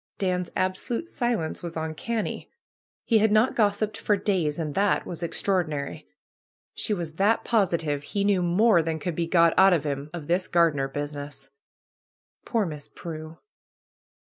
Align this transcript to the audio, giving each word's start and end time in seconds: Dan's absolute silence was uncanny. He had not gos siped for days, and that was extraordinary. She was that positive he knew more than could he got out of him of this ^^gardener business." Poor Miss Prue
Dan's 0.17 0.49
absolute 0.55 1.07
silence 1.07 1.61
was 1.61 1.77
uncanny. 1.77 2.49
He 3.03 3.19
had 3.19 3.31
not 3.31 3.55
gos 3.55 3.77
siped 3.77 3.97
for 3.97 4.17
days, 4.17 4.57
and 4.57 4.73
that 4.73 5.05
was 5.05 5.21
extraordinary. 5.21 6.07
She 6.73 6.91
was 6.91 7.17
that 7.17 7.43
positive 7.43 8.01
he 8.01 8.23
knew 8.23 8.41
more 8.41 8.81
than 8.81 8.97
could 8.97 9.15
he 9.19 9.27
got 9.27 9.53
out 9.59 9.73
of 9.73 9.83
him 9.83 10.09
of 10.11 10.25
this 10.25 10.47
^^gardener 10.47 10.91
business." 10.91 11.49
Poor 12.45 12.65
Miss 12.65 12.87
Prue 12.87 13.37